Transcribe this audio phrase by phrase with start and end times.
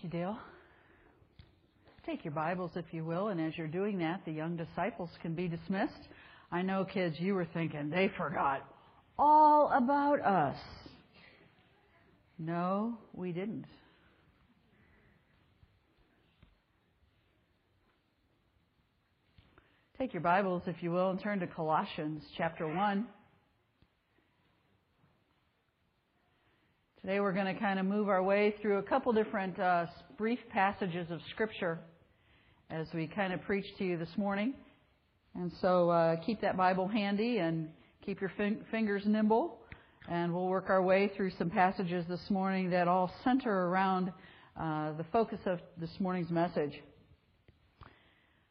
[0.00, 0.38] Thank you, Dale.
[2.06, 5.34] Take your Bibles, if you will, and as you're doing that, the young disciples can
[5.34, 6.06] be dismissed.
[6.52, 8.64] I know, kids, you were thinking they forgot
[9.18, 10.56] all about us.
[12.38, 13.64] No, we didn't.
[19.98, 23.04] Take your Bibles, if you will, and turn to Colossians chapter 1.
[27.08, 29.86] Today we're going to kind of move our way through a couple different uh,
[30.18, 31.78] brief passages of Scripture
[32.68, 34.52] as we kind of preach to you this morning.
[35.34, 37.70] And so uh, keep that Bible handy and
[38.04, 39.56] keep your fin- fingers nimble.
[40.06, 44.12] And we'll work our way through some passages this morning that all center around
[44.60, 46.74] uh, the focus of this morning's message.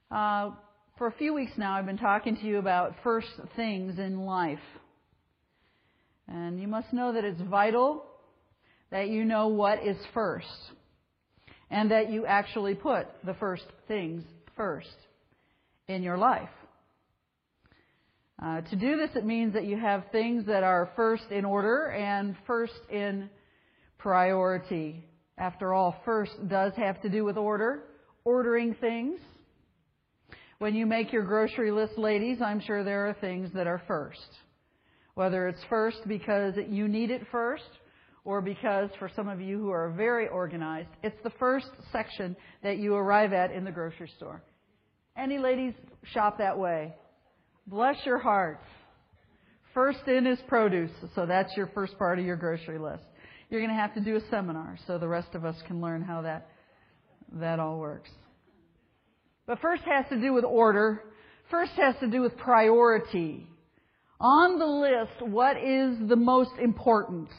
[0.09, 0.49] Uh,
[0.97, 4.57] for a few weeks now, I've been talking to you about first things in life.
[6.27, 8.03] And you must know that it's vital
[8.91, 10.47] that you know what is first
[11.69, 14.23] and that you actually put the first things
[14.55, 14.95] first
[15.87, 16.49] in your life.
[18.41, 21.87] Uh, to do this, it means that you have things that are first in order
[21.87, 23.29] and first in
[23.97, 25.03] priority.
[25.37, 27.83] After all, first does have to do with order,
[28.23, 29.19] ordering things.
[30.59, 34.19] When you make your grocery list, ladies, I'm sure there are things that are first.
[35.15, 37.63] Whether it's first because you need it first,
[38.27, 42.77] or because for some of you who are very organized, it's the first section that
[42.77, 44.43] you arrive at in the grocery store.
[45.17, 45.73] Any ladies
[46.11, 46.93] shop that way?
[47.67, 48.65] Bless your hearts.
[49.73, 53.03] First in is produce, so that's your first part of your grocery list.
[53.49, 56.01] You're going to have to do a seminar so the rest of us can learn
[56.01, 56.49] how that
[57.31, 58.09] that all works.
[59.45, 61.01] But first has to do with order.
[61.49, 63.47] First has to do with priority.
[64.19, 67.29] On the list, what is the most important?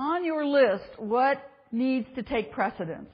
[0.00, 1.38] On your list what
[1.70, 3.10] needs to take precedence.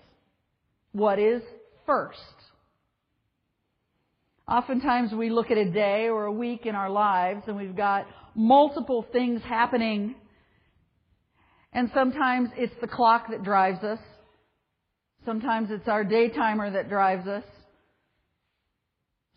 [0.93, 1.43] What is
[1.85, 2.21] first?
[4.49, 8.07] Oftentimes we look at a day or a week in our lives and we've got
[8.37, 10.15] multiple things happening.
[11.73, 13.99] And sometimes it's the clock that drives us.
[15.25, 17.43] Sometimes it's our day timer that drives us.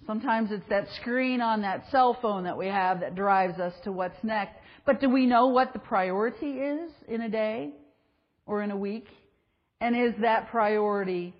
[0.07, 3.91] Sometimes it's that screen on that cell phone that we have that drives us to
[3.91, 4.55] what's next.
[4.85, 7.71] But do we know what the priority is in a day
[8.45, 9.05] or in a week?
[9.81, 11.33] And is that priority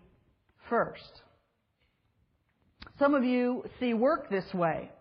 [0.70, 1.22] first?
[3.00, 4.92] Some of you see work this way.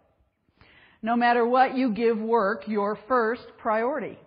[1.02, 4.18] No matter what you give work, your first priority.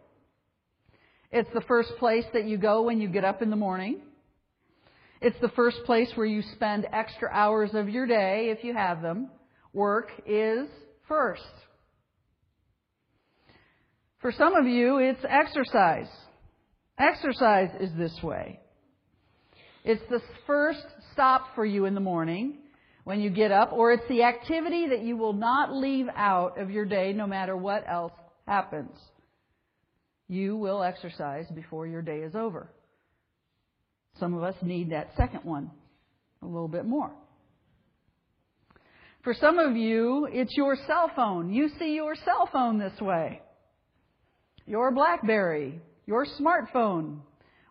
[1.32, 4.02] It's the first place that you go when you get up in the morning.
[5.22, 9.04] It's the first place where you spend extra hours of your day if you have
[9.04, 9.30] them.
[9.72, 10.68] Work is
[11.08, 11.44] first.
[14.20, 16.10] For some of you, it's exercise.
[16.98, 18.60] Exercise is this way.
[19.84, 22.58] It's the first stop for you in the morning
[23.04, 26.70] when you get up, or it's the activity that you will not leave out of
[26.70, 28.14] your day no matter what else
[28.48, 28.96] happens.
[30.28, 32.70] You will exercise before your day is over.
[34.20, 35.72] Some of us need that second one
[36.42, 37.12] a little bit more.
[39.24, 41.54] For some of you, it's your cell phone.
[41.54, 43.42] You see your cell phone this way.
[44.66, 47.20] Your Blackberry, your smartphone,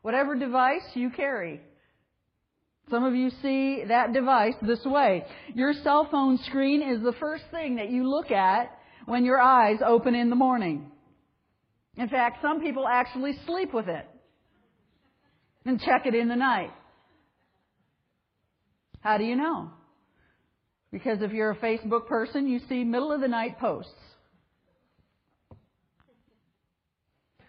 [0.03, 1.61] whatever device you carry.
[2.89, 5.25] Some of you see that device this way.
[5.55, 8.77] Your cell phone screen is the first thing that you look at
[9.07, 10.91] when your eyes open in the morning.
[11.97, 14.07] In fact, some people actually sleep with it
[15.65, 16.71] and check it in the night.
[19.01, 19.71] How do you know?
[20.93, 23.93] Because if you're a Facebook person, you see middle of the night posts.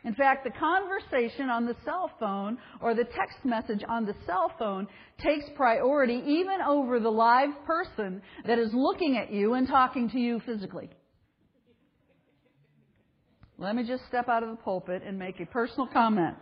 [0.03, 4.51] In fact, the conversation on the cell phone or the text message on the cell
[4.57, 4.87] phone
[5.23, 10.19] takes priority even over the live person that is looking at you and talking to
[10.19, 10.89] you physically.
[13.59, 16.35] Let me just step out of the pulpit and make a personal comment.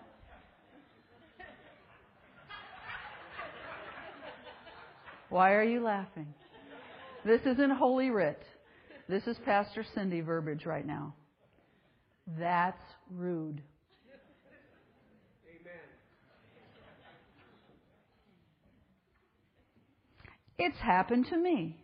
[5.30, 6.34] Why are you laughing?
[7.26, 8.42] This isn't Holy Writ.
[9.08, 11.14] This is Pastor Cindy verbiage right now.
[12.40, 12.81] That's
[13.12, 13.62] rude.
[15.48, 15.74] Amen.
[20.58, 21.78] It's happened to me.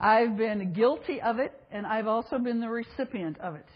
[0.00, 3.66] I've been guilty of it, and I've also been the recipient of it.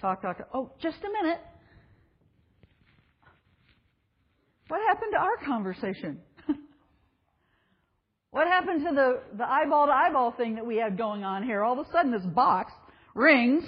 [0.00, 0.48] Talk, talk, talk.
[0.52, 1.40] Oh, just a minute.
[4.68, 6.20] What happened to our conversation?
[8.30, 11.62] what happened to the, the eyeball to eyeball thing that we had going on here?
[11.62, 12.72] All of a sudden this box
[13.14, 13.64] rings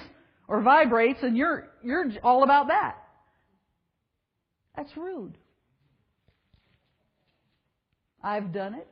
[0.48, 2.96] or vibrates and you're, you're all about that.
[4.76, 5.37] That's rude.
[8.22, 8.88] I've done it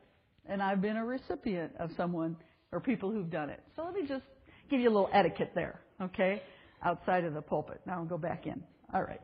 [0.47, 2.37] and I've been a recipient of someone
[2.71, 3.63] or people who've done it.
[3.77, 4.25] So let me just
[4.71, 6.43] give you a little etiquette there, okay?
[6.83, 7.81] Outside of the pulpit.
[7.87, 8.63] Now I'll go back in.
[8.93, 9.21] All right.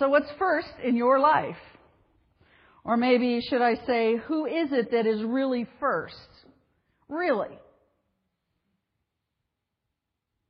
[0.00, 1.58] So what's first in your life?
[2.84, 6.16] Or maybe should I say, who is it that is really first?
[7.06, 7.58] Really?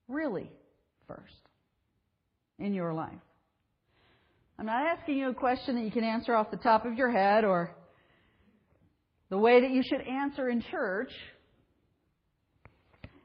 [0.07, 0.53] Really
[1.09, 1.35] first
[2.61, 3.11] in your life?
[4.57, 7.11] I'm not asking you a question that you can answer off the top of your
[7.11, 7.75] head or
[9.31, 11.11] the way that you should answer in church.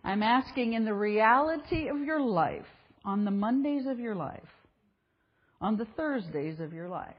[0.04, 2.66] I'm asking in the reality of your life,
[3.04, 4.42] on the Mondays of your life,
[5.66, 7.16] on the Thursdays of your life,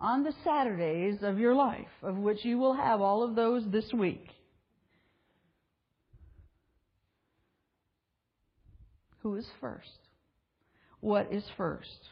[0.00, 3.92] on the Saturdays of your life, of which you will have all of those this
[3.92, 4.26] week.
[9.22, 9.86] Who is first?
[10.98, 12.08] What is first?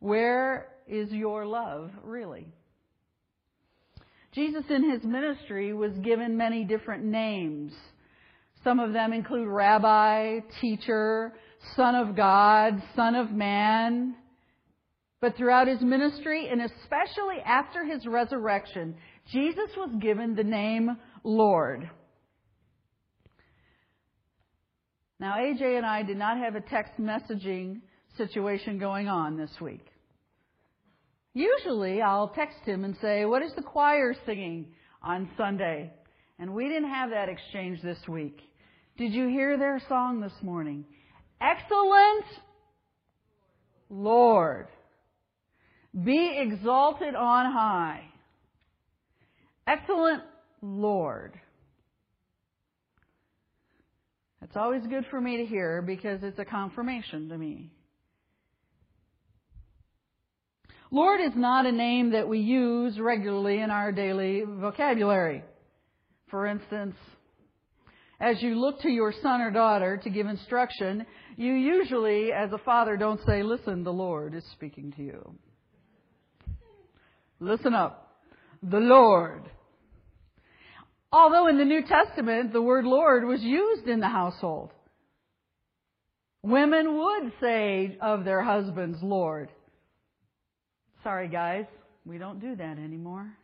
[0.00, 2.48] Where is your love really?
[4.32, 7.72] Jesus in his ministry was given many different names.
[8.64, 11.32] Some of them include rabbi, teacher,
[11.76, 14.14] son of God, son of man.
[15.20, 18.96] But throughout his ministry, and especially after his resurrection,
[19.30, 21.88] Jesus was given the name Lord.
[25.20, 27.82] Now, AJ and I did not have a text messaging
[28.16, 29.86] situation going on this week.
[31.34, 34.66] Usually I'll text him and say, what is the choir singing
[35.00, 35.92] on Sunday?
[36.40, 38.40] And we didn't have that exchange this week.
[38.98, 40.84] Did you hear their song this morning?
[41.42, 42.24] Excellent
[43.90, 44.68] Lord,
[46.04, 48.04] be exalted on high.
[49.66, 50.22] Excellent
[50.62, 51.34] Lord.
[54.40, 57.70] That's always good for me to hear because it's a confirmation to me.
[60.90, 65.42] Lord is not a name that we use regularly in our daily vocabulary.
[66.28, 66.94] For instance,
[68.22, 71.04] as you look to your son or daughter to give instruction,
[71.36, 75.34] you usually, as a father, don't say, listen, the Lord is speaking to you.
[77.40, 78.16] Listen up.
[78.62, 79.42] The Lord.
[81.10, 84.70] Although in the New Testament, the word Lord was used in the household.
[86.44, 89.50] Women would say of their husbands, Lord.
[91.02, 91.64] Sorry, guys,
[92.04, 93.36] we don't do that anymore.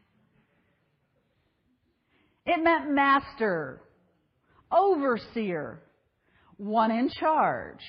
[2.46, 3.82] It meant master,
[4.70, 5.80] overseer,
[6.56, 7.80] one in charge.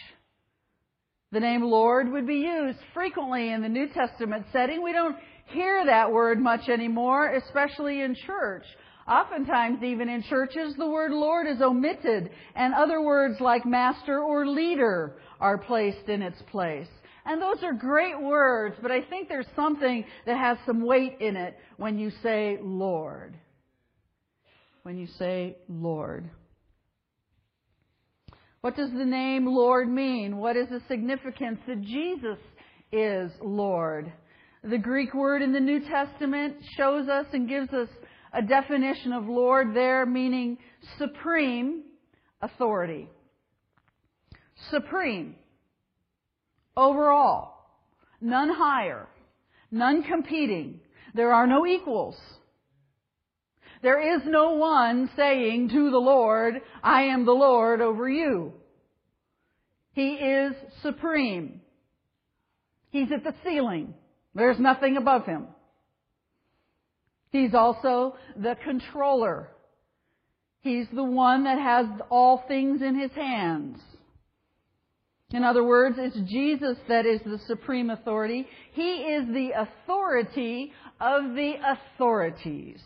[1.32, 4.82] The name Lord would be used frequently in the New Testament setting.
[4.84, 5.16] We don't
[5.46, 8.64] hear that word much anymore, especially in church.
[9.08, 14.48] Oftentimes, even in churches, the word Lord is omitted, and other words like master or
[14.48, 16.88] leader are placed in its place.
[17.26, 21.36] And those are great words, but I think there's something that has some weight in
[21.36, 23.36] it when you say Lord.
[24.84, 26.30] When you say Lord.
[28.62, 30.38] What does the name Lord mean?
[30.38, 32.38] What is the significance that Jesus
[32.92, 34.12] is Lord?
[34.64, 37.88] The Greek word in the New Testament shows us and gives us
[38.34, 40.58] a definition of Lord there, meaning
[40.98, 41.84] supreme
[42.42, 43.08] authority.
[44.70, 45.36] Supreme
[46.76, 47.54] overall.
[48.20, 49.08] None higher.
[49.72, 50.82] None competing.
[51.14, 52.18] There are no equals.
[53.82, 58.54] There is no one saying to the Lord, I am the Lord over you.
[59.94, 61.62] He is supreme.
[62.92, 63.94] He's at the ceiling.
[64.36, 65.48] There's nothing above him.
[67.32, 69.50] He's also the controller.
[70.62, 73.80] He's the one that has all things in his hands.
[75.32, 78.48] In other words, it's Jesus that is the supreme authority.
[78.74, 82.82] He is the authority of the authorities.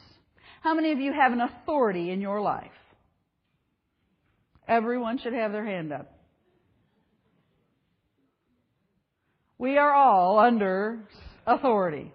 [0.64, 2.72] How many of you have an authority in your life?
[4.66, 6.18] Everyone should have their hand up.
[9.58, 11.00] We are all under
[11.46, 12.14] authority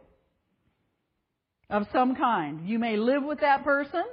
[1.69, 2.67] of some kind.
[2.67, 4.05] You may live with that person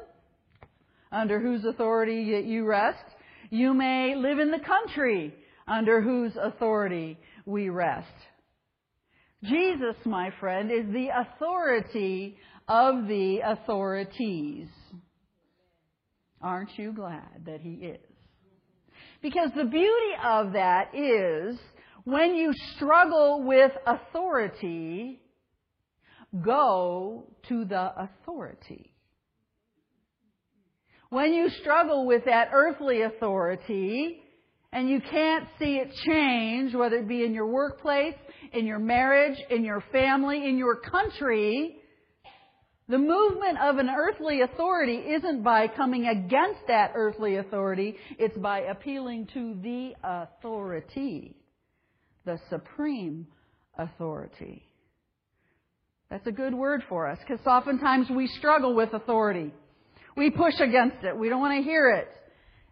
[1.13, 3.05] under whose authority you rest.
[3.49, 5.33] You may live in the country
[5.65, 8.07] under whose authority we rest.
[9.43, 14.67] Jesus, my friend, is the authority of the authorities.
[16.41, 17.99] Aren't you glad that He is?
[19.21, 21.57] Because the beauty of that is
[22.03, 25.19] when you struggle with authority,
[26.43, 28.91] go to the authority.
[31.09, 34.21] When you struggle with that earthly authority
[34.71, 38.15] and you can't see it change, whether it be in your workplace,
[38.53, 41.77] in your marriage, in your family, in your country,
[42.87, 48.59] the movement of an earthly authority isn't by coming against that earthly authority, it's by
[48.59, 51.35] appealing to the authority,
[52.25, 53.25] the supreme
[53.77, 54.63] authority.
[56.11, 59.51] That's a good word for us because oftentimes we struggle with authority.
[60.15, 61.17] We push against it.
[61.17, 62.07] We don't want to hear it.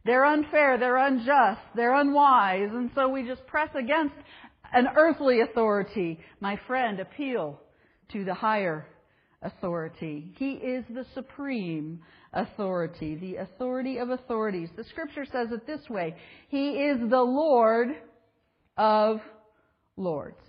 [0.05, 4.15] They're unfair, they're unjust, they're unwise, and so we just press against
[4.73, 6.19] an earthly authority.
[6.41, 7.59] My friend, appeal
[8.11, 8.85] to the higher
[9.43, 10.31] authority.
[10.37, 11.99] He is the supreme
[12.33, 14.69] authority, the authority of authorities.
[14.75, 16.15] The scripture says it this way
[16.49, 17.89] He is the Lord
[18.77, 19.19] of
[19.97, 20.39] lords.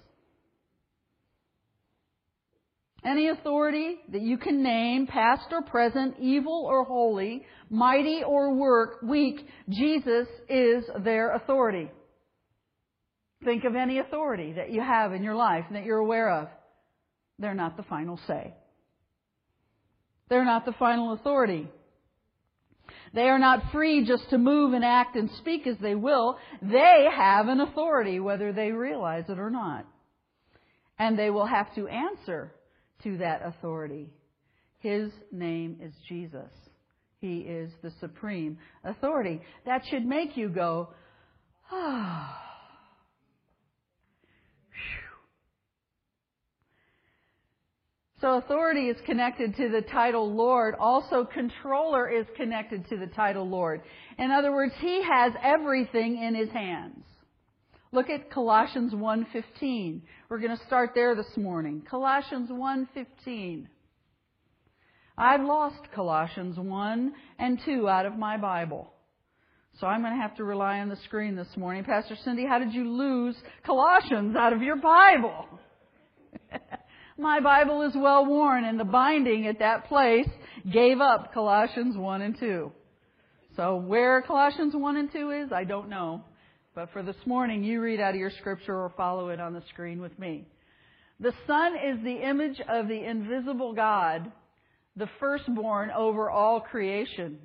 [3.04, 9.02] Any authority that you can name, past or present, evil or holy, mighty or work,
[9.02, 11.90] weak, Jesus is their authority.
[13.44, 16.48] Think of any authority that you have in your life and that you're aware of.
[17.38, 18.54] They're not the final say.
[20.28, 21.69] They're not the final authority.
[23.12, 26.37] They are not free just to move and act and speak as they will.
[26.61, 29.87] They have an authority, whether they realize it or not.
[30.99, 32.52] And they will have to answer
[33.04, 34.11] to that authority.
[34.81, 36.50] His name is Jesus.
[37.21, 39.40] He is the supreme authority.
[39.64, 40.90] That should make you go,
[41.73, 42.43] ah.
[48.25, 50.76] So authority is connected to the title Lord.
[50.81, 53.83] Also controller is connected to the title Lord.
[54.19, 57.04] In other words, he has everything in his hands.
[57.93, 60.00] Look at Colossians 1:15.
[60.31, 61.83] We're going to start there this morning.
[61.83, 63.66] Colossians 1:15.
[65.19, 68.90] I've lost Colossians 1 and 2 out of my Bible.
[69.81, 71.85] So I'm going to have to rely on the screen this morning.
[71.85, 75.47] Pastor Cindy, how did you lose Colossians out of your Bible?
[77.18, 80.28] my Bible is well worn and the binding at that place
[80.73, 82.73] gave up Colossians 1 and 2.
[83.56, 86.23] So where Colossians 1 and 2 is, I don't know.
[86.75, 89.62] But for this morning, you read out of your scripture or follow it on the
[89.68, 90.44] screen with me.
[91.21, 94.33] The Son is the image of the invisible God,
[94.97, 97.38] the firstborn over all creation.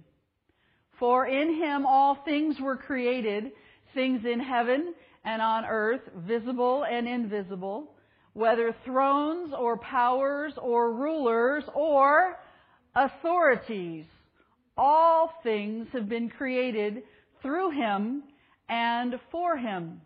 [0.98, 3.52] For in him all things were created,
[3.94, 7.92] things in heaven and on earth, visible and invisible,
[8.34, 12.38] whether thrones or powers or rulers or
[12.96, 14.06] authorities.
[14.78, 17.04] All things have been created
[17.42, 18.24] through him
[18.70, 20.02] and for him.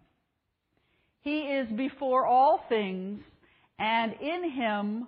[1.21, 3.21] He is before all things,
[3.79, 5.07] and in him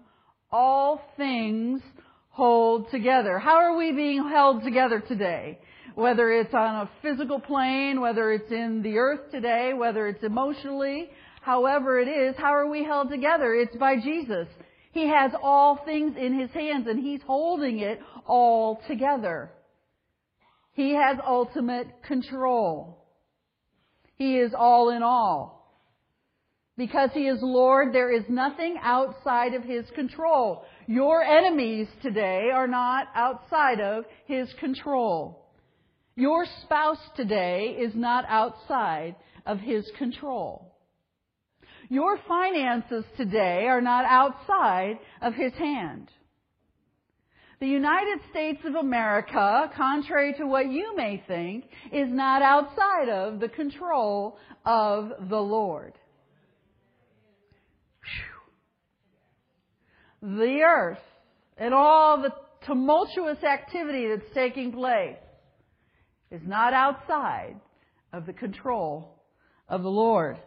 [0.51, 1.81] all things
[2.29, 3.39] hold together.
[3.39, 5.59] How are we being held together today?
[5.95, 11.09] Whether it's on a physical plane, whether it's in the earth today, whether it's emotionally,
[11.45, 13.53] however it is, how are we held together?
[13.53, 14.47] It's by Jesus.
[14.91, 19.51] He has all things in His hands and He's holding it all together.
[20.73, 23.05] He has ultimate control.
[24.15, 25.71] He is all in all.
[26.77, 30.65] Because He is Lord, there is nothing outside of His control.
[30.87, 35.45] Your enemies today are not outside of His control.
[36.15, 40.74] Your spouse today is not outside of His control.
[41.89, 46.09] Your finances today are not outside of His hand.
[47.59, 53.39] The United States of America, contrary to what you may think, is not outside of
[53.39, 55.93] the control of the Lord.
[60.21, 60.37] Whew.
[60.37, 60.99] The earth
[61.57, 62.33] and all the
[62.65, 65.17] tumultuous activity that's taking place
[66.31, 67.55] is not outside
[68.11, 69.23] of the control
[69.69, 70.37] of the Lord.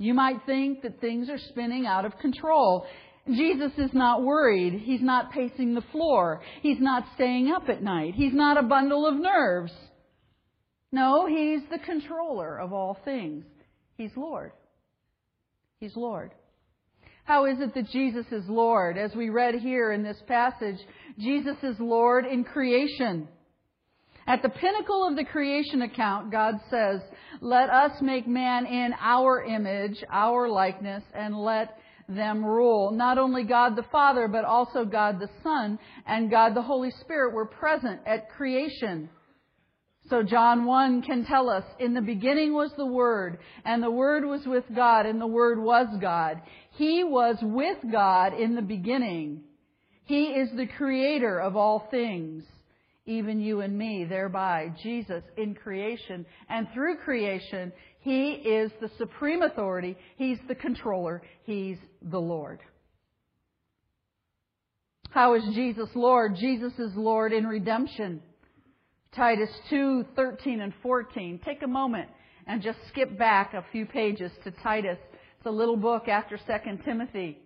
[0.00, 2.86] You might think that things are spinning out of control.
[3.26, 4.80] Jesus is not worried.
[4.82, 6.40] He's not pacing the floor.
[6.62, 8.14] He's not staying up at night.
[8.14, 9.72] He's not a bundle of nerves.
[10.90, 13.44] No, He's the controller of all things.
[13.98, 14.52] He's Lord.
[15.80, 16.32] He's Lord.
[17.24, 18.96] How is it that Jesus is Lord?
[18.96, 20.78] As we read here in this passage,
[21.18, 23.28] Jesus is Lord in creation.
[24.30, 27.00] At the pinnacle of the creation account, God says,
[27.40, 31.76] let us make man in our image, our likeness, and let
[32.08, 32.92] them rule.
[32.92, 37.34] Not only God the Father, but also God the Son and God the Holy Spirit
[37.34, 39.10] were present at creation.
[40.08, 44.24] So John 1 can tell us, in the beginning was the Word, and the Word
[44.24, 46.40] was with God, and the Word was God.
[46.76, 49.42] He was with God in the beginning.
[50.04, 52.44] He is the creator of all things.
[53.10, 56.24] Even you and me, thereby Jesus in creation.
[56.48, 59.96] And through creation, He is the supreme authority.
[60.16, 61.22] He's the controller.
[61.44, 62.60] He's the Lord.
[65.10, 66.36] How is Jesus Lord?
[66.36, 68.22] Jesus is Lord in redemption.
[69.12, 71.40] Titus 2, 13 and 14.
[71.44, 72.08] Take a moment
[72.46, 74.98] and just skip back a few pages to Titus.
[75.38, 76.42] It's a little book after 2
[76.84, 77.38] Timothy.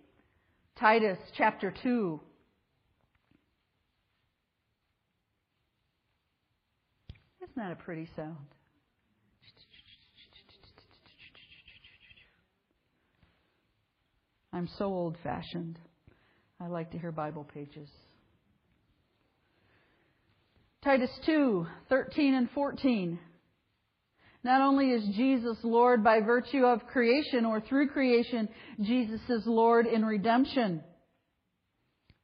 [0.78, 2.21] Titus chapter 2.
[7.54, 8.37] Isn't that a pretty sound?
[14.52, 15.78] I'm so old fashioned.
[16.61, 17.88] I like to hear Bible pages.
[20.82, 23.20] Titus 2, 13 and 14.
[24.42, 28.49] Not only is Jesus Lord by virtue of creation or through creation,
[28.82, 30.82] Jesus is Lord in redemption.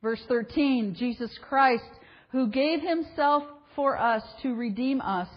[0.03, 1.85] Verse 13, Jesus Christ,
[2.33, 5.29] who gave himself for us to redeem us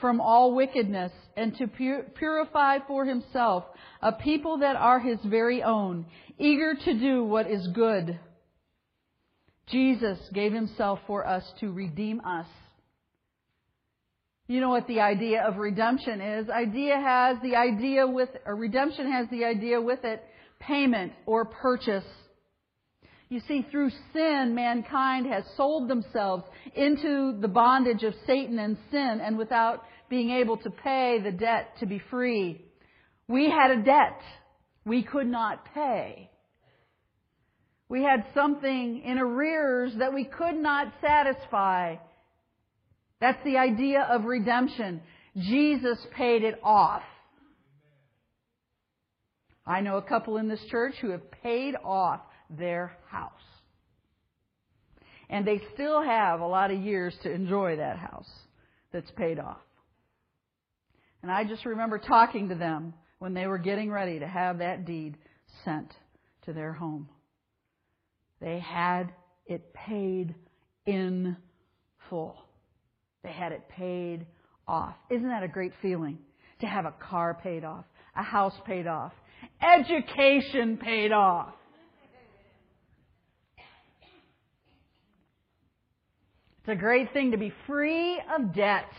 [0.00, 1.66] from all wickedness and to
[2.14, 3.64] purify for himself
[4.02, 6.06] a people that are his very own,
[6.38, 8.18] eager to do what is good.
[9.68, 12.46] Jesus gave himself for us to redeem us.
[14.48, 16.48] You know what the idea of redemption is?
[16.48, 20.22] Idea has the idea with, or redemption has the idea with it,
[20.60, 22.04] payment or purchase.
[23.28, 29.20] You see, through sin, mankind has sold themselves into the bondage of Satan and sin,
[29.22, 32.64] and without being able to pay the debt to be free.
[33.26, 34.20] We had a debt
[34.84, 36.30] we could not pay.
[37.88, 41.96] We had something in arrears that we could not satisfy.
[43.20, 45.02] That's the idea of redemption.
[45.36, 47.02] Jesus paid it off.
[49.66, 53.32] I know a couple in this church who have paid off their house.
[55.28, 58.30] And they still have a lot of years to enjoy that house
[58.92, 59.58] that's paid off.
[61.22, 64.84] And I just remember talking to them when they were getting ready to have that
[64.84, 65.16] deed
[65.64, 65.92] sent
[66.44, 67.08] to their home.
[68.40, 69.12] They had
[69.46, 70.34] it paid
[70.84, 71.36] in
[72.08, 72.36] full.
[73.24, 74.26] They had it paid
[74.68, 74.94] off.
[75.10, 76.18] Isn't that a great feeling?
[76.60, 79.12] To have a car paid off, a house paid off,
[79.60, 81.54] education paid off.
[86.66, 88.90] It's a great thing to be free of debt.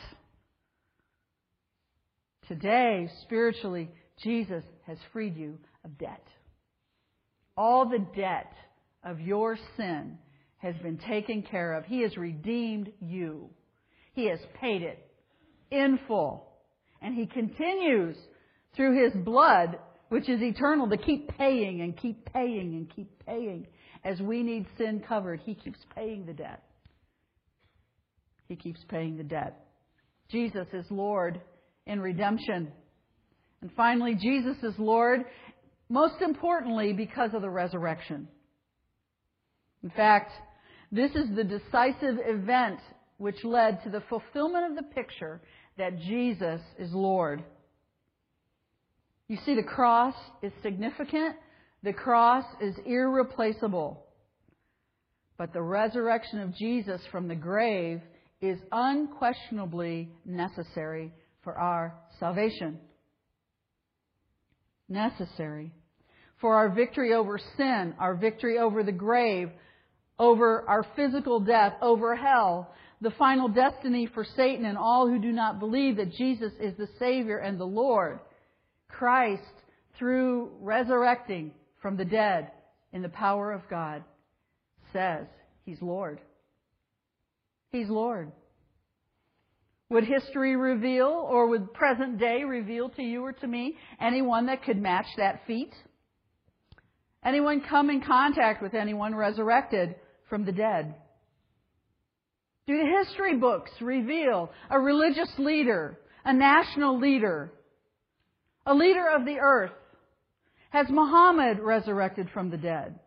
[2.47, 3.89] Today, spiritually,
[4.23, 6.23] Jesus has freed you of debt.
[7.57, 8.53] All the debt
[9.03, 10.17] of your sin
[10.59, 11.83] has been taken care of.
[11.83, 13.49] He has redeemed you.
[14.13, 15.05] He has paid it
[15.69, 16.47] in full.
[17.01, 18.15] And He continues
[18.77, 19.77] through His blood,
[20.07, 23.67] which is eternal, to keep paying and keep paying and keep paying.
[24.05, 26.63] As we need sin covered, He keeps paying the debt.
[28.47, 29.65] He keeps paying the debt.
[30.29, 31.41] Jesus is Lord
[31.85, 32.71] in redemption.
[33.61, 35.25] And finally, Jesus is Lord,
[35.89, 38.27] most importantly, because of the resurrection.
[39.83, 40.31] In fact,
[40.91, 42.79] this is the decisive event
[43.17, 45.41] which led to the fulfillment of the picture
[45.77, 47.43] that Jesus is Lord.
[49.27, 51.35] You see, the cross is significant.
[51.83, 54.05] The cross is irreplaceable.
[55.37, 58.01] But the resurrection of Jesus from the grave
[58.41, 62.79] is unquestionably necessary for our salvation.
[64.89, 65.71] Necessary.
[66.39, 69.49] For our victory over sin, our victory over the grave,
[70.19, 75.31] over our physical death, over hell, the final destiny for Satan and all who do
[75.31, 78.19] not believe that Jesus is the Savior and the Lord.
[78.87, 79.43] Christ,
[79.97, 82.51] through resurrecting from the dead
[82.93, 84.03] in the power of God,
[84.93, 85.27] says
[85.65, 86.19] He's Lord.
[87.71, 88.31] He's Lord.
[89.89, 94.63] Would history reveal, or would present day reveal to you or to me anyone that
[94.63, 95.73] could match that feat?
[97.23, 99.95] Anyone come in contact with anyone resurrected
[100.29, 100.95] from the dead?
[102.67, 107.53] Do the history books reveal a religious leader, a national leader,
[108.65, 109.71] a leader of the earth?
[110.71, 112.99] Has Muhammad resurrected from the dead?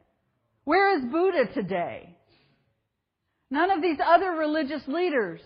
[0.65, 2.17] Where is Buddha today?
[3.51, 5.41] None of these other religious leaders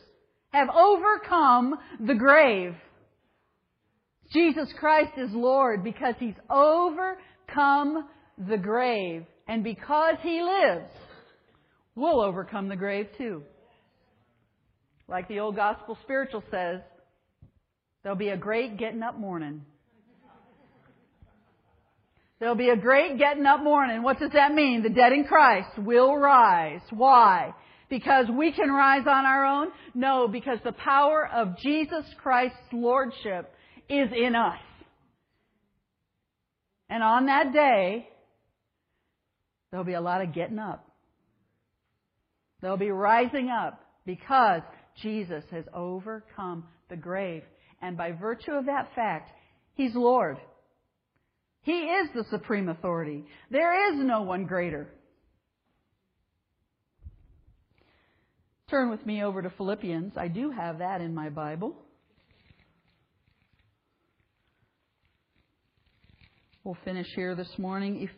[0.51, 2.75] have overcome the grave.
[4.33, 9.25] Jesus Christ is Lord because He's overcome the grave.
[9.49, 10.91] And because He lives,
[11.95, 13.43] we'll overcome the grave too.
[15.09, 16.81] Like the old gospel spiritual says,
[18.03, 19.63] there'll be a great getting up morning.
[22.41, 24.03] There'll be a great getting up morning.
[24.03, 24.83] What does that mean?
[24.83, 26.81] The dead in Christ will rise.
[26.91, 27.55] Why?
[27.91, 29.69] Because we can rise on our own?
[29.95, 33.53] No, because the power of Jesus Christ's Lordship
[33.89, 34.59] is in us.
[36.89, 38.09] And on that day,
[39.71, 40.89] there'll be a lot of getting up.
[42.61, 44.63] There'll be rising up because
[45.03, 47.43] Jesus has overcome the grave.
[47.83, 49.31] And by virtue of that fact,
[49.75, 50.39] He's Lord.
[51.63, 53.25] He is the supreme authority.
[53.51, 54.89] There is no one greater.
[58.75, 60.15] Turn with me over to Philippians.
[60.17, 61.77] I do have that in my Bible.
[66.65, 68.09] We'll finish here this morning.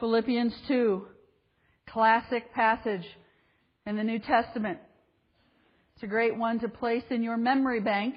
[0.00, 1.06] Philippians 2,
[1.88, 3.04] classic passage
[3.86, 4.80] in the New Testament.
[5.94, 8.16] It's a great one to place in your memory bank.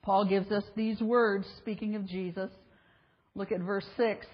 [0.00, 2.48] Paul gives us these words, speaking of Jesus.
[3.34, 4.24] Look at verse 6.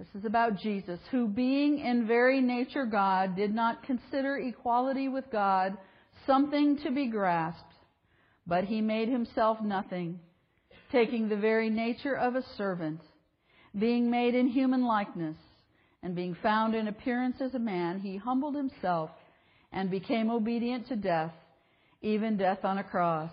[0.00, 5.30] This is about Jesus, who being in very nature God, did not consider equality with
[5.30, 5.76] God
[6.26, 7.74] something to be grasped,
[8.46, 10.18] but he made himself nothing,
[10.90, 13.02] taking the very nature of a servant,
[13.78, 15.36] being made in human likeness,
[16.02, 19.10] and being found in appearance as a man, he humbled himself
[19.70, 21.34] and became obedient to death,
[22.00, 23.32] even death on a cross.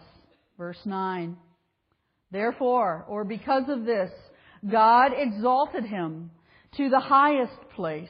[0.57, 1.37] Verse 9.
[2.29, 4.11] Therefore, or because of this,
[4.69, 6.29] God exalted him
[6.75, 8.09] to the highest place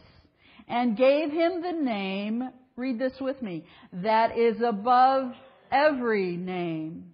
[0.68, 5.32] and gave him the name, read this with me, that is above
[5.72, 7.14] every name.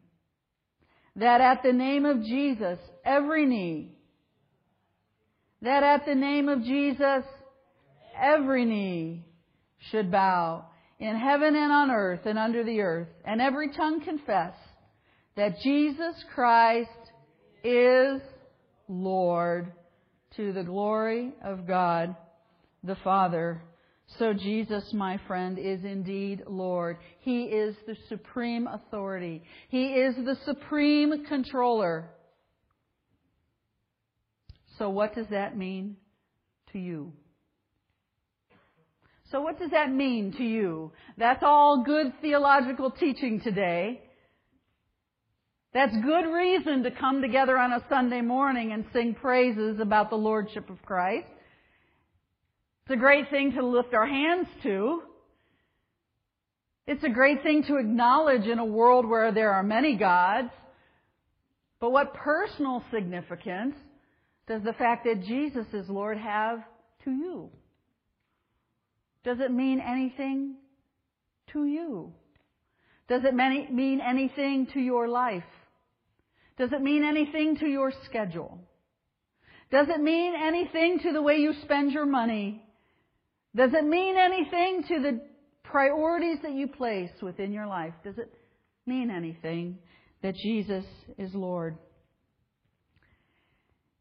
[1.15, 3.91] That at the name of Jesus, every knee,
[5.61, 7.23] that at the name of Jesus,
[8.19, 9.23] every knee
[9.91, 10.65] should bow
[10.99, 14.55] in heaven and on earth and under the earth, and every tongue confess
[15.35, 16.89] that Jesus Christ
[17.63, 18.21] is
[18.87, 19.71] Lord
[20.37, 22.15] to the glory of God
[22.83, 23.61] the Father.
[24.19, 26.97] So Jesus, my friend, is indeed Lord.
[27.19, 29.43] He is the supreme authority.
[29.69, 32.09] He is the supreme controller.
[34.77, 35.97] So what does that mean
[36.73, 37.13] to you?
[39.31, 40.91] So what does that mean to you?
[41.17, 44.01] That's all good theological teaching today.
[45.73, 50.15] That's good reason to come together on a Sunday morning and sing praises about the
[50.15, 51.27] Lordship of Christ.
[52.85, 55.01] It's a great thing to lift our hands to.
[56.85, 60.49] It's a great thing to acknowledge in a world where there are many gods.
[61.79, 63.75] But what personal significance
[64.47, 66.59] does the fact that Jesus is Lord have
[67.05, 67.49] to you?
[69.23, 70.55] Does it mean anything
[71.53, 72.13] to you?
[73.07, 75.43] Does it mean anything to your life?
[76.57, 78.59] Does it mean anything to your schedule?
[79.71, 82.63] Does it mean anything to the way you spend your money?
[83.55, 85.21] Does it mean anything to the
[85.63, 87.93] priorities that you place within your life?
[88.03, 88.31] Does it
[88.85, 89.79] mean anything
[90.21, 90.85] that Jesus
[91.17, 91.77] is Lord?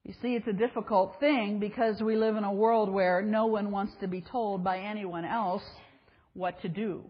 [0.04, 3.70] You see, it's a difficult thing because we live in a world where no one
[3.70, 5.62] wants to be told by anyone else
[6.34, 7.04] what to do.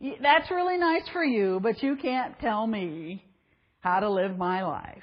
[0.00, 3.24] That's really nice for you, but you can't tell me
[3.80, 5.02] how to live my life.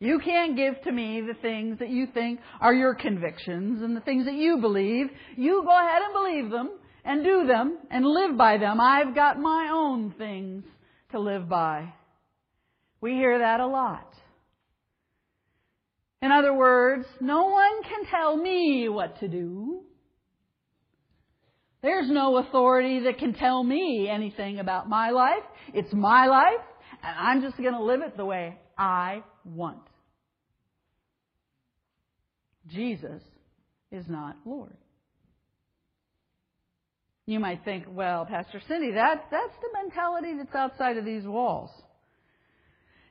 [0.00, 4.00] You can't give to me the things that you think are your convictions and the
[4.00, 5.06] things that you believe.
[5.36, 6.70] You go ahead and believe them
[7.04, 8.80] and do them and live by them.
[8.80, 10.64] I've got my own things
[11.12, 11.92] to live by.
[13.00, 14.12] We hear that a lot.
[16.20, 19.82] In other words, no one can tell me what to do.
[21.82, 25.42] There's no authority that can tell me anything about my life.
[25.74, 26.64] It's my life,
[27.02, 29.82] and I'm just going to live it the way I want.
[32.68, 33.20] Jesus
[33.90, 34.76] is not Lord.
[37.26, 41.70] You might think, well, Pastor Cindy, that, that's the mentality that's outside of these walls.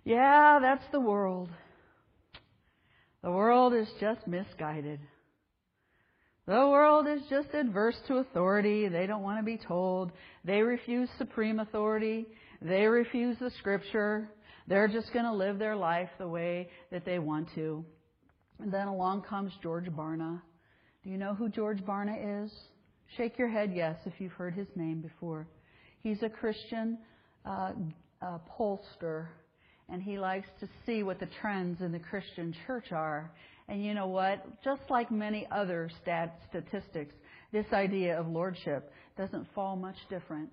[0.04, 1.50] Yeah, that's the world.
[3.24, 5.00] The world is just misguided.
[6.48, 8.88] The world is just adverse to authority.
[8.88, 10.12] They don't want to be told.
[10.44, 12.26] They refuse supreme authority.
[12.62, 14.28] They refuse the scripture.
[14.68, 17.86] They're just going to live their life the way that they want to.
[18.60, 20.42] And then along comes George Barna.
[21.04, 22.52] Do you know who George Barna is?
[23.18, 25.48] Shake your head yes if you've heard his name before.
[26.02, 26.98] He's a Christian
[27.46, 27.74] uh,
[28.22, 29.28] uh, pollster,
[29.90, 33.32] and he likes to see what the trends in the Christian church are
[33.72, 34.46] and you know what?
[34.66, 37.16] Just like many other stat- statistics,
[37.54, 40.50] this idea of lordship doesn't fall much different.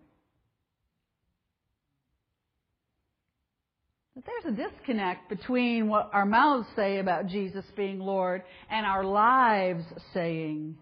[4.14, 9.02] But there's a disconnect between what our mouths say about Jesus being Lord and our
[9.02, 9.83] lives
[10.14, 10.76] saying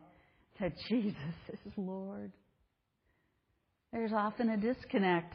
[0.61, 1.17] that Jesus
[1.49, 2.33] is Lord.
[3.95, 5.33] There's often a disconnect.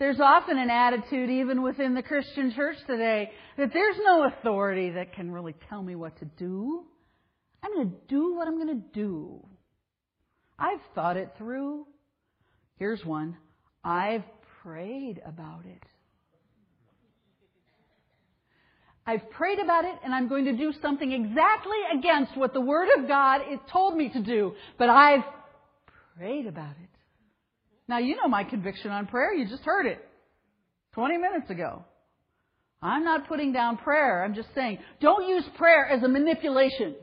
[0.00, 5.12] There's often an attitude, even within the Christian church today, that there's no authority that
[5.12, 6.84] can really tell me what to do.
[7.62, 9.46] I'm going to do what I'm going to do.
[10.58, 11.86] I've thought it through.
[12.76, 13.36] Here's one.
[13.84, 14.24] I've
[14.62, 15.82] prayed about it.
[19.06, 22.88] I've prayed about it and I'm going to do something exactly against what the Word
[22.98, 24.54] of God has told me to do.
[24.78, 25.24] But I've
[26.16, 26.89] prayed about it.
[27.90, 29.34] Now you know my conviction on prayer.
[29.34, 29.98] You just heard it
[30.92, 31.84] 20 minutes ago.
[32.80, 34.22] I'm not putting down prayer.
[34.22, 36.94] I'm just saying, don't use prayer as a manipulation.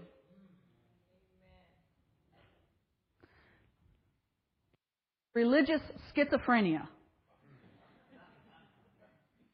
[5.34, 5.82] Religious
[6.16, 6.88] schizophrenia.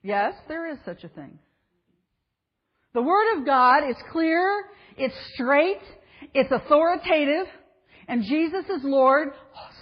[0.04, 1.40] Yes, there is such a thing.
[2.94, 4.66] The Word of God is clear,
[4.98, 5.82] it's straight,
[6.36, 7.48] it's authoritative,
[8.08, 9.30] and Jesus is Lord,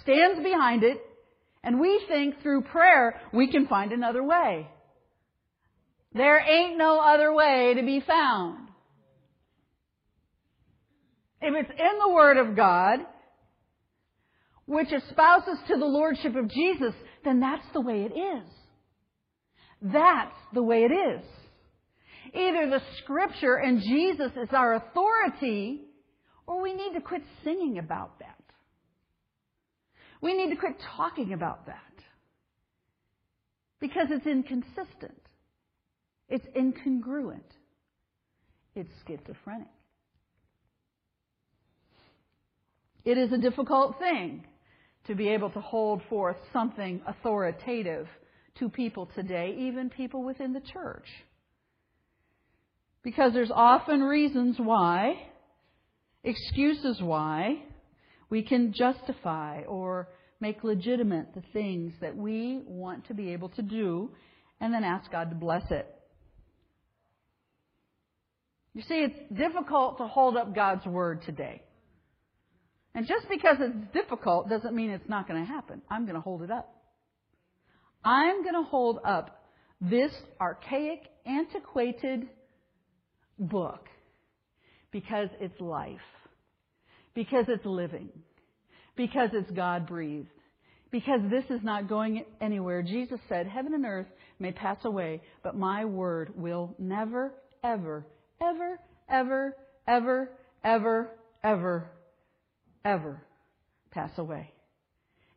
[0.02, 0.98] stands behind it,
[1.64, 4.68] and we think through prayer we can find another way.
[6.14, 8.68] There ain't no other way to be found.
[11.40, 13.00] If it's in the Word of God,
[14.66, 16.94] which espouses to the Lordship of Jesus,
[17.24, 18.48] then that's the way it is.
[19.82, 21.24] That's the way it is.
[22.34, 25.80] Either the Scripture and Jesus is our authority,
[26.46, 28.41] or we need to quit singing about that.
[30.22, 31.76] We need to quit talking about that.
[33.80, 35.20] Because it's inconsistent.
[36.28, 37.40] It's incongruent.
[38.74, 39.66] It's schizophrenic.
[43.04, 44.44] It is a difficult thing
[45.08, 48.06] to be able to hold forth something authoritative
[48.60, 51.06] to people today, even people within the church.
[53.02, 55.16] Because there's often reasons why,
[56.22, 57.64] excuses why,
[58.32, 60.08] we can justify or
[60.40, 64.10] make legitimate the things that we want to be able to do
[64.58, 65.86] and then ask God to bless it.
[68.72, 71.60] You see, it's difficult to hold up God's Word today.
[72.94, 75.82] And just because it's difficult doesn't mean it's not going to happen.
[75.90, 76.74] I'm going to hold it up.
[78.02, 79.44] I'm going to hold up
[79.78, 82.30] this archaic, antiquated
[83.38, 83.88] book
[84.90, 86.00] because it's life,
[87.14, 88.08] because it's living,
[88.96, 90.28] because it's God breathed,
[90.90, 92.82] because this is not going anywhere.
[92.82, 94.06] Jesus said, Heaven and earth
[94.38, 97.32] may pass away, but my word will never,
[97.64, 98.06] ever,
[98.40, 100.30] ever, ever, ever,
[100.64, 101.10] ever,
[101.42, 101.90] ever,
[102.84, 103.22] ever
[103.90, 104.52] pass away.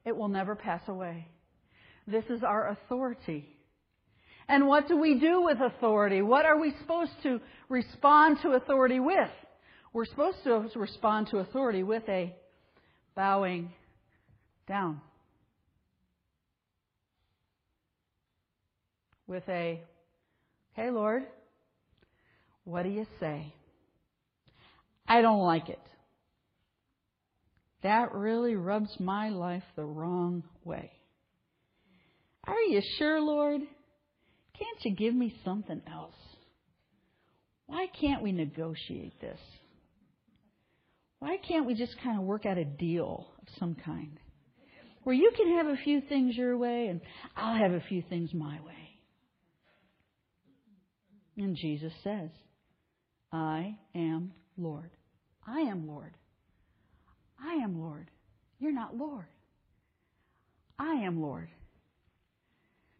[0.06, 1.28] It will never pass away.
[2.08, 3.56] This is our authority.
[4.48, 6.22] And what do we do with authority?
[6.22, 9.30] What are we supposed to respond to authority with?
[9.96, 12.36] We're supposed to respond to authority with a
[13.16, 13.72] bowing
[14.68, 15.00] down.
[19.26, 19.82] With a,
[20.74, 21.24] hey Lord,
[22.66, 23.54] what do you say?
[25.08, 25.80] I don't like it.
[27.82, 30.92] That really rubs my life the wrong way.
[32.44, 33.62] Are you sure, Lord?
[34.60, 36.16] Can't you give me something else?
[37.68, 39.40] Why can't we negotiate this?
[41.26, 44.20] Why can't we just kind of work out a deal of some kind?
[45.02, 47.02] Where you can have a few things your way and
[47.36, 49.00] I'll have a few things my way.
[51.36, 52.30] And Jesus says,
[53.32, 54.92] I am Lord.
[55.48, 56.14] I am Lord.
[57.44, 58.12] I am Lord.
[58.60, 59.26] You're not Lord.
[60.78, 61.50] I am Lord.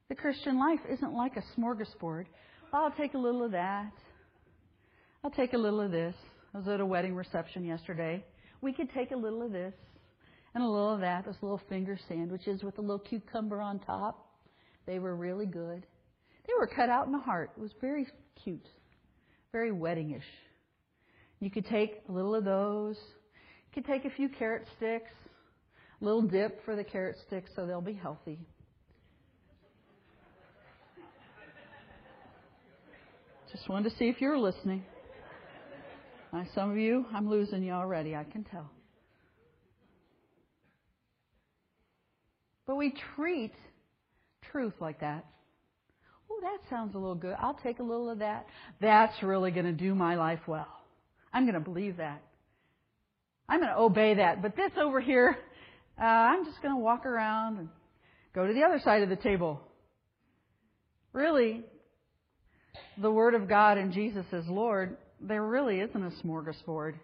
[0.10, 2.26] The Christian life isn't like a smorgasbord.
[2.74, 3.94] I'll take a little of that.
[5.24, 6.16] I'll take a little of this.
[6.56, 8.24] I was at a wedding reception yesterday.
[8.62, 9.74] We could take a little of this
[10.54, 14.26] and a little of that, those little finger sandwiches with a little cucumber on top.
[14.86, 15.86] They were really good.
[16.48, 17.52] They were cut out in the heart.
[17.58, 18.08] It was very
[18.42, 18.66] cute,
[19.52, 20.22] very weddingish.
[21.42, 22.96] You could take a little of those.
[22.96, 25.12] You could take a few carrot sticks,
[26.02, 28.40] a little dip for the carrot sticks so they'll be healthy.
[33.52, 34.86] Just wanted to see if you were listening.
[36.36, 38.70] Now, some of you, I'm losing you already, I can tell.
[42.68, 43.54] But we treat
[44.52, 45.26] truth like that.
[46.30, 47.38] Oh, that sounds a little good.
[47.40, 48.48] I'll take a little of that.
[48.82, 50.68] That's really going to do my life well.
[51.32, 52.22] I'm going to believe that.
[53.48, 54.42] I'm going to obey that.
[54.42, 55.38] But this over here,
[55.98, 57.70] uh, I'm just going to walk around and
[58.34, 59.62] go to the other side of the table.
[61.14, 61.64] really,
[62.98, 66.96] the Word of God and Jesus as Lord, there really isn't a smorgasbord.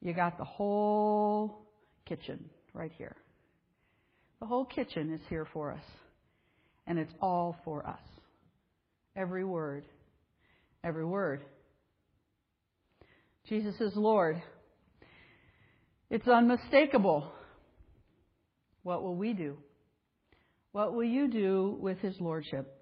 [0.00, 1.62] You got the whole
[2.06, 3.16] kitchen right here.
[4.40, 5.84] The whole kitchen is here for us.
[6.86, 8.00] And it's all for us.
[9.16, 9.84] Every word.
[10.84, 11.42] Every word.
[13.48, 14.42] Jesus is Lord.
[16.10, 17.32] It's unmistakable.
[18.82, 19.56] What will we do?
[20.72, 22.75] What will you do with his lordship?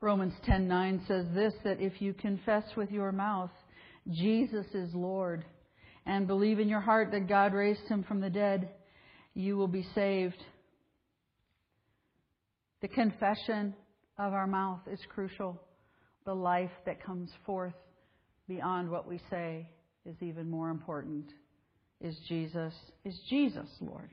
[0.00, 3.50] Romans 10:9 says this that if you confess with your mouth
[4.10, 5.44] Jesus is Lord
[6.06, 8.70] and believe in your heart that God raised him from the dead,
[9.34, 10.42] you will be saved.
[12.80, 13.74] The confession
[14.18, 15.60] of our mouth is crucial.
[16.24, 17.74] The life that comes forth
[18.48, 19.68] beyond what we say
[20.06, 21.26] is even more important.
[22.00, 22.72] Is Jesus,
[23.04, 24.10] is Jesus Lord?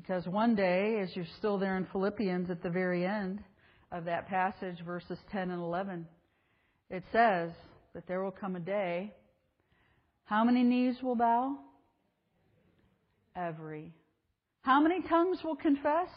[0.00, 3.44] Because one day, as you're still there in Philippians at the very end
[3.92, 6.06] of that passage, verses 10 and 11,
[6.88, 7.50] it says
[7.92, 9.12] that there will come a day.
[10.24, 11.58] How many knees will bow?
[13.36, 13.92] Every.
[14.62, 16.08] How many tongues will confess?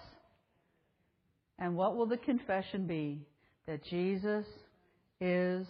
[1.60, 3.28] And what will the confession be?
[3.68, 4.46] That Jesus
[5.20, 5.68] is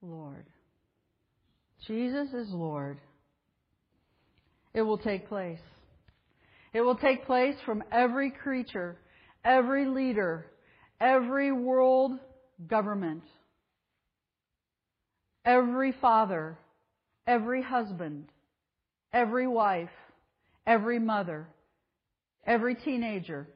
[0.00, 0.46] Lord.
[1.88, 3.00] Jesus is Lord.
[4.74, 5.58] It will take place.
[6.76, 8.98] It will take place from every creature,
[9.42, 10.44] every leader,
[11.00, 12.12] every world
[12.66, 13.22] government,
[15.46, 16.58] every father,
[17.26, 18.26] every husband,
[19.10, 19.88] every wife,
[20.66, 21.48] every mother,
[22.46, 23.48] every teenager,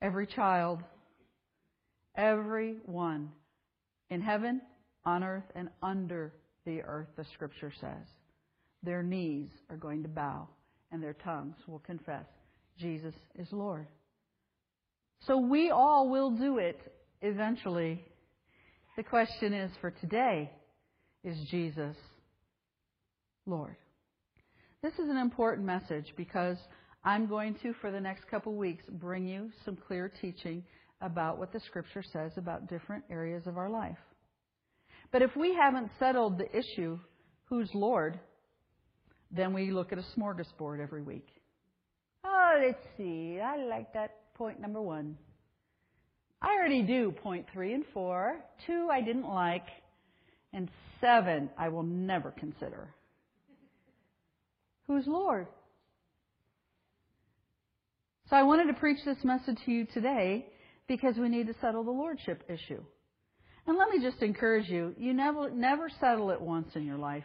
[0.00, 0.82] every child,
[2.16, 3.32] every one
[4.08, 4.62] in heaven,
[5.04, 6.32] on earth, and under
[6.64, 8.06] the earth, the scripture says.
[8.82, 10.48] Their knees are going to bow
[10.90, 12.26] and their tongues will confess
[12.78, 13.86] Jesus is Lord.
[15.26, 16.80] So we all will do it
[17.22, 18.04] eventually.
[18.96, 20.50] The question is for today
[21.24, 21.96] is Jesus
[23.46, 23.76] Lord?
[24.82, 26.56] This is an important message because
[27.04, 30.62] I'm going to, for the next couple of weeks, bring you some clear teaching
[31.00, 33.98] about what the Scripture says about different areas of our life.
[35.10, 36.98] But if we haven't settled the issue,
[37.44, 38.20] who's Lord,
[39.30, 41.28] then we look at a smorgasbord every week.
[42.24, 43.40] Oh, let's see.
[43.40, 45.16] I like that point number one.
[46.40, 48.36] I already do point three and four.
[48.66, 49.66] Two I didn't like.
[50.52, 52.94] And seven I will never consider.
[54.86, 55.46] Who's Lord?
[58.30, 60.46] So I wanted to preach this message to you today
[60.86, 62.82] because we need to settle the lordship issue.
[63.66, 67.24] And let me just encourage you, you never never settle it once in your life.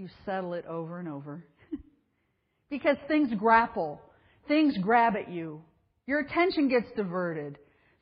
[0.00, 1.44] You settle it over and over.
[2.70, 4.00] because things grapple.
[4.48, 5.60] Things grab at you.
[6.06, 7.58] Your attention gets diverted.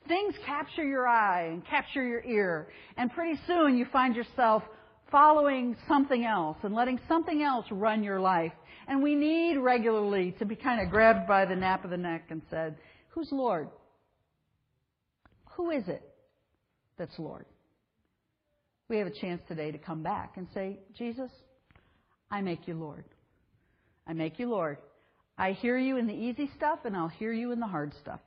[0.07, 2.69] Things capture your eye and capture your ear.
[2.95, 4.63] And pretty soon you find yourself
[5.11, 8.53] following something else and letting something else run your life.
[8.87, 12.27] And we need regularly to be kind of grabbed by the nape of the neck
[12.29, 12.77] and said,
[13.09, 13.67] Who's Lord?
[15.57, 16.01] Who is it
[16.97, 17.45] that's Lord?
[18.87, 21.29] We have a chance today to come back and say, Jesus,
[22.31, 23.05] I make you Lord.
[24.07, 24.77] I make you Lord.
[25.37, 28.19] I hear you in the easy stuff and I'll hear you in the hard stuff.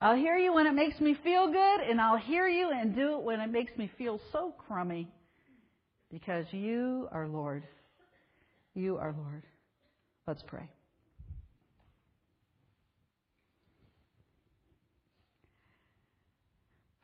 [0.00, 3.14] I'll hear you when it makes me feel good and I'll hear you and do
[3.14, 5.08] it when it makes me feel so crummy
[6.10, 7.64] because you are Lord.
[8.74, 9.44] You are Lord.
[10.26, 10.68] Let's pray.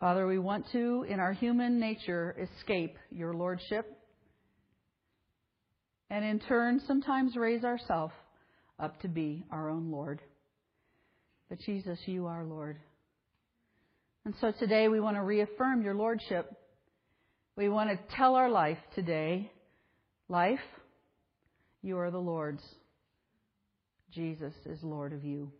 [0.00, 3.99] Father, we want to, in our human nature, escape your lordship
[6.10, 8.12] and in turn sometimes raise ourselves
[8.78, 10.20] up to be our own Lord.
[11.48, 12.78] But Jesus, you are Lord.
[14.24, 16.52] And so today we want to reaffirm your Lordship.
[17.56, 19.50] We want to tell our life today,
[20.28, 20.58] life,
[21.82, 22.62] you are the Lord's.
[24.12, 25.52] Jesus is Lord of you.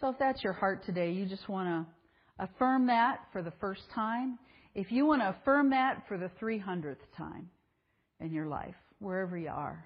[0.00, 3.82] So if that's your heart today, you just want to affirm that for the first
[3.94, 4.38] time.
[4.74, 7.48] If you want to affirm that for the 300th time
[8.20, 9.84] in your life, wherever you are,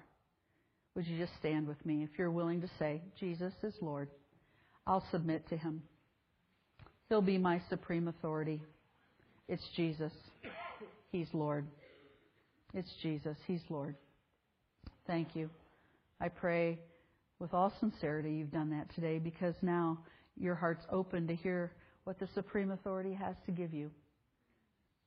[0.95, 4.09] would you just stand with me if you're willing to say, Jesus is Lord?
[4.85, 5.83] I'll submit to him.
[7.09, 8.61] He'll be my supreme authority.
[9.47, 10.13] It's Jesus.
[11.11, 11.65] He's Lord.
[12.73, 13.37] It's Jesus.
[13.47, 13.95] He's Lord.
[15.07, 15.49] Thank you.
[16.19, 16.79] I pray
[17.39, 19.99] with all sincerity you've done that today because now
[20.37, 21.71] your heart's open to hear
[22.03, 23.91] what the Supreme Authority has to give you.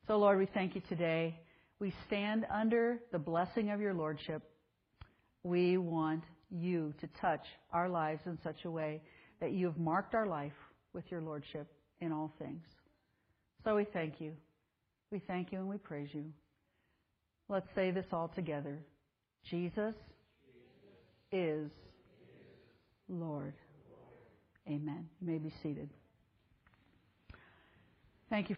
[0.06, 1.38] So, Lord, we thank you today.
[1.80, 4.42] We stand under the blessing of your Lordship.
[5.42, 9.02] We want you to touch our lives in such a way
[9.40, 10.52] that you have marked our life
[10.92, 11.66] with your Lordship
[12.00, 12.62] in all things.
[13.64, 14.32] So we thank you.
[15.10, 16.24] We thank you and we praise you.
[17.48, 18.78] Let's say this all together.
[19.50, 19.94] Jesus
[21.30, 21.70] is
[23.08, 23.54] Lord.
[24.66, 25.08] Amen.
[25.20, 25.90] You may be seated.
[28.30, 28.56] Thank you.